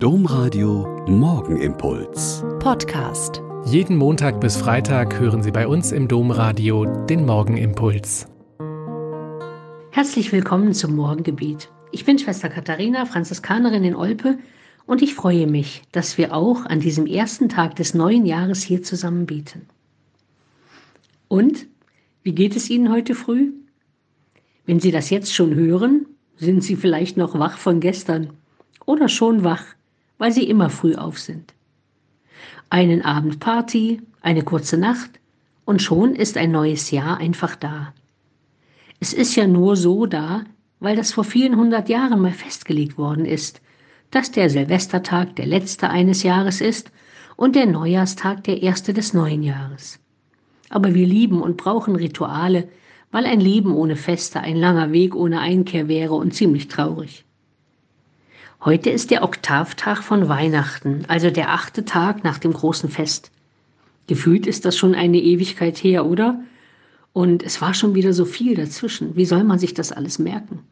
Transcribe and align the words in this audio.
Domradio 0.00 1.04
Morgenimpuls. 1.08 2.44
Podcast. 2.60 3.42
Jeden 3.64 3.96
Montag 3.96 4.40
bis 4.40 4.56
Freitag 4.56 5.18
hören 5.18 5.42
Sie 5.42 5.50
bei 5.50 5.66
uns 5.66 5.90
im 5.90 6.06
Domradio 6.06 6.84
den 7.06 7.26
Morgenimpuls. 7.26 8.28
Herzlich 9.90 10.30
willkommen 10.30 10.72
zum 10.72 10.94
Morgengebet. 10.94 11.68
Ich 11.90 12.04
bin 12.04 12.16
Schwester 12.16 12.48
Katharina, 12.48 13.06
Franziskanerin 13.06 13.82
in 13.82 13.96
Olpe, 13.96 14.38
und 14.86 15.02
ich 15.02 15.16
freue 15.16 15.48
mich, 15.48 15.82
dass 15.90 16.16
wir 16.16 16.32
auch 16.32 16.64
an 16.66 16.78
diesem 16.78 17.08
ersten 17.08 17.48
Tag 17.48 17.74
des 17.74 17.92
neuen 17.92 18.24
Jahres 18.24 18.62
hier 18.62 18.84
zusammen 18.84 19.26
beten. 19.26 19.66
Und 21.26 21.66
wie 22.22 22.36
geht 22.36 22.54
es 22.54 22.70
Ihnen 22.70 22.92
heute 22.92 23.16
früh? 23.16 23.50
Wenn 24.64 24.78
Sie 24.78 24.92
das 24.92 25.10
jetzt 25.10 25.34
schon 25.34 25.56
hören, 25.56 26.06
sind 26.36 26.62
Sie 26.62 26.76
vielleicht 26.76 27.16
noch 27.16 27.36
wach 27.36 27.58
von 27.58 27.80
gestern 27.80 28.30
oder 28.86 29.08
schon 29.08 29.42
wach 29.42 29.64
weil 30.18 30.32
sie 30.32 30.48
immer 30.48 30.68
früh 30.68 30.94
auf 30.94 31.18
sind. 31.18 31.54
Einen 32.70 33.02
Abend 33.02 33.40
Party, 33.40 34.02
eine 34.20 34.42
kurze 34.42 34.76
Nacht 34.76 35.18
und 35.64 35.80
schon 35.80 36.14
ist 36.14 36.36
ein 36.36 36.50
neues 36.50 36.90
Jahr 36.90 37.18
einfach 37.18 37.56
da. 37.56 37.94
Es 39.00 39.12
ist 39.12 39.36
ja 39.36 39.46
nur 39.46 39.76
so 39.76 40.06
da, 40.06 40.44
weil 40.80 40.96
das 40.96 41.12
vor 41.12 41.24
vielen 41.24 41.56
hundert 41.56 41.88
Jahren 41.88 42.20
mal 42.20 42.32
festgelegt 42.32 42.98
worden 42.98 43.24
ist, 43.24 43.60
dass 44.10 44.30
der 44.30 44.50
Silvestertag 44.50 45.36
der 45.36 45.46
letzte 45.46 45.90
eines 45.90 46.22
Jahres 46.22 46.60
ist 46.60 46.90
und 47.36 47.54
der 47.54 47.66
Neujahrstag 47.66 48.44
der 48.44 48.62
erste 48.62 48.92
des 48.92 49.14
neuen 49.14 49.42
Jahres. 49.42 50.00
Aber 50.70 50.94
wir 50.94 51.06
lieben 51.06 51.40
und 51.40 51.56
brauchen 51.56 51.96
Rituale, 51.96 52.68
weil 53.10 53.24
ein 53.24 53.40
Leben 53.40 53.72
ohne 53.74 53.96
Feste 53.96 54.40
ein 54.40 54.56
langer 54.56 54.92
Weg 54.92 55.14
ohne 55.14 55.40
Einkehr 55.40 55.88
wäre 55.88 56.14
und 56.14 56.34
ziemlich 56.34 56.68
traurig. 56.68 57.24
Heute 58.60 58.90
ist 58.90 59.12
der 59.12 59.22
Oktavtag 59.22 60.02
von 60.02 60.28
Weihnachten, 60.28 61.04
also 61.06 61.30
der 61.30 61.52
achte 61.52 61.84
Tag 61.84 62.24
nach 62.24 62.38
dem 62.38 62.52
großen 62.52 62.88
Fest. 62.88 63.30
Gefühlt 64.08 64.48
ist 64.48 64.64
das 64.64 64.76
schon 64.76 64.96
eine 64.96 65.18
Ewigkeit 65.18 65.76
her, 65.76 66.04
oder? 66.04 66.42
Und 67.12 67.44
es 67.44 67.62
war 67.62 67.72
schon 67.72 67.94
wieder 67.94 68.12
so 68.12 68.24
viel 68.24 68.56
dazwischen. 68.56 69.14
Wie 69.14 69.26
soll 69.26 69.44
man 69.44 69.60
sich 69.60 69.74
das 69.74 69.92
alles 69.92 70.18
merken? 70.18 70.64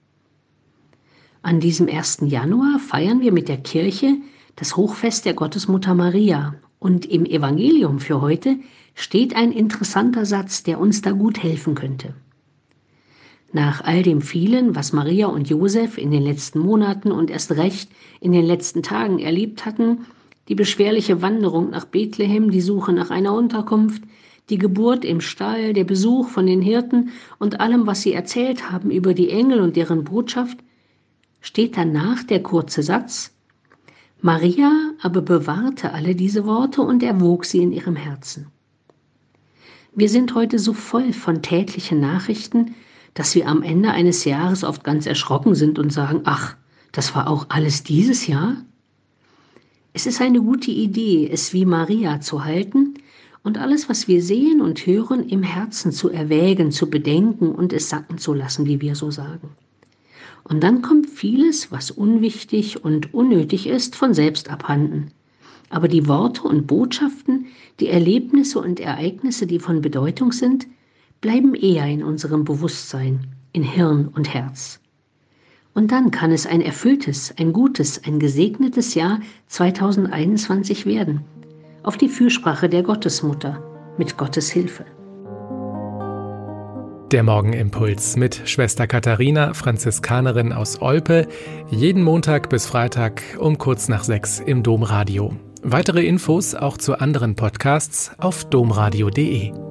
An 1.43 1.61
diesem 1.61 1.89
1. 1.89 2.23
Januar 2.23 2.81
feiern 2.81 3.21
wir 3.21 3.31
mit 3.31 3.49
der 3.49 3.59
Kirche 3.59 4.17
das 4.57 4.77
Hochfest 4.77 5.25
der 5.25 5.35
Gottesmutter 5.35 5.95
Maria. 5.95 6.57
Und 6.81 7.07
im 7.07 7.25
Evangelium 7.25 8.01
für 8.01 8.21
heute 8.21 8.57
steht 8.97 9.37
ein 9.37 9.53
interessanter 9.53 10.27
Satz, 10.27 10.65
der 10.65 10.81
uns 10.81 11.03
da 11.03 11.13
gut 11.13 11.41
helfen 11.41 11.77
könnte. 11.77 12.15
Nach 13.57 13.83
all 13.83 14.03
dem 14.03 14.21
vielen, 14.21 14.77
was 14.77 14.93
Maria 14.93 15.29
und 15.29 15.49
Josef 15.49 15.97
in 15.97 16.11
den 16.11 16.23
letzten 16.23 16.59
Monaten 16.59 17.11
und 17.11 17.31
erst 17.31 17.53
recht 17.53 17.91
in 18.21 18.33
den 18.33 18.45
letzten 18.45 18.83
Tagen 18.83 19.19
erlebt 19.19 19.65
hatten, 19.65 20.05
die 20.49 20.55
beschwerliche 20.55 21.23
Wanderung 21.23 21.71
nach 21.71 21.87
Bethlehem, 21.87 22.51
die 22.51 22.61
Suche 22.61 22.93
nach 22.93 23.09
einer 23.09 23.33
Unterkunft, 23.33 24.03
die 24.51 24.59
Geburt 24.59 25.07
im 25.07 25.23
Stall, 25.23 25.73
der 25.73 25.85
Besuch 25.85 26.29
von 26.29 26.45
den 26.45 26.61
Hirten 26.61 27.13
und 27.39 27.59
allem, 27.59 27.87
was 27.87 28.03
sie 28.03 28.13
erzählt 28.13 28.71
haben 28.71 28.91
über 28.91 29.15
die 29.15 29.31
Engel 29.31 29.63
und 29.63 29.77
deren 29.77 30.05
Botschaft, 30.05 30.59
steht 31.41 31.79
danach 31.79 32.25
der 32.25 32.43
kurze 32.43 32.83
Satz, 32.83 33.33
Maria 34.21 34.71
aber 35.01 35.23
bewahrte 35.23 35.95
alle 35.95 36.15
diese 36.15 36.45
Worte 36.45 36.83
und 36.83 37.03
erwog 37.03 37.47
sie 37.47 37.63
in 37.63 37.73
ihrem 37.73 37.97
Herzen. 37.97 38.49
Wir 39.95 40.11
sind 40.11 40.35
heute 40.35 40.59
so 40.59 40.75
voll 40.75 41.15
von 41.15 41.41
tätlichen 41.41 42.01
Nachrichten, 42.01 42.75
dass 43.17 43.35
wir 43.35 43.49
am 43.49 43.63
Ende 43.63 43.91
eines 43.91 44.27
Jahres 44.27 44.63
oft 44.63 44.85
ganz 44.85 45.07
erschrocken 45.07 45.55
sind 45.55 45.79
und 45.79 45.91
sagen, 45.91 46.21
ach, 46.25 46.55
das 46.93 47.15
war 47.15 47.29
auch 47.29 47.47
alles 47.49 47.83
dieses 47.83 48.27
Jahr? 48.27 48.59
Es 49.95 50.07
ist 50.07 50.21
eine 50.21 50.43
gute 50.43 50.71
Idee, 50.71 51.29
es 51.33 51.55
wie 51.55 51.65
Maria 51.65 52.21
zu 52.21 52.45
halten 52.45 52.93
und 53.43 53.57
alles, 53.57 53.89
was 53.89 54.07
wir 54.07 54.23
sehen 54.23 54.61
und 54.61 54.87
hören, 54.87 55.27
im 55.31 55.43
Herzen 55.43 55.93
zu 55.93 56.11
erwägen, 56.11 56.71
zu 56.71 56.91
bedenken 56.91 57.53
und 57.53 57.73
es 57.73 57.89
sacken 57.89 58.19
zu 58.19 58.35
lassen, 58.35 58.67
wie 58.67 58.83
wir 58.83 58.95
so 58.95 59.11
sagen. 59.11 59.49
Und 60.45 60.63
dann 60.63 60.83
kommt 60.83 61.09
vieles, 61.09 61.73
was 61.73 61.91
unwichtig 61.91 62.85
und 62.85 63.15
unnötig 63.15 63.67
ist, 63.67 63.97
von 63.97 64.13
selbst 64.13 64.51
abhanden. 64.51 65.11
Aber 65.71 65.89
die 65.89 66.07
Worte 66.07 66.43
und 66.43 66.67
Botschaften, 66.67 67.47
die 67.81 67.89
Erlebnisse 67.89 68.59
und 68.59 68.79
Ereignisse, 68.79 69.47
die 69.47 69.59
von 69.59 69.81
Bedeutung 69.81 70.33
sind, 70.33 70.67
bleiben 71.27 71.57
eher 71.57 71.87
in 71.87 72.05
unserem 72.05 72.45
Bewusstsein, 72.45 73.27
in 73.51 73.65
Hirn 73.65 74.07
und 74.15 74.33
Herz. 74.33 74.79
Und 75.75 75.91
dann 75.91 76.13
kann 76.13 76.31
es 76.31 76.47
ein 76.47 76.61
erfülltes, 76.61 77.35
ein 77.37 77.53
gutes, 77.53 78.01
ein 78.05 78.21
gesegnetes 78.21 78.95
Jahr 78.95 79.19
2021 79.49 80.87
werden. 80.87 81.25
Auf 81.83 81.97
die 81.97 82.09
Fürsprache 82.09 82.69
der 82.69 82.85
Gottesmutter 82.85 83.61
mit 83.99 84.17
Gottes 84.17 84.51
Hilfe. 84.51 84.85
Der 87.11 87.25
Morgenimpuls 87.25 88.17
mit 88.17 88.43
Schwester 88.49 88.87
Katharina, 88.87 89.53
Franziskanerin 89.53 90.53
aus 90.53 90.81
Olpe, 90.81 91.27
jeden 91.69 92.05
Montag 92.05 92.49
bis 92.51 92.67
Freitag 92.67 93.21
um 93.41 93.59
kurz 93.59 93.89
nach 93.89 94.05
sechs 94.05 94.39
im 94.39 94.63
Domradio. 94.63 95.35
Weitere 95.65 96.07
Infos 96.07 96.55
auch 96.55 96.79
zu 96.79 97.01
anderen 97.01 97.35
Podcasts 97.35 98.13
auf 98.19 98.45
domradio.de. 98.45 99.66